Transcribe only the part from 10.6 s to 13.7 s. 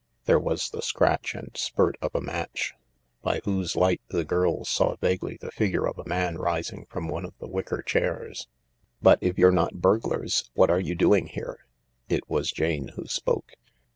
are you doing here?" It was Jane who spoke.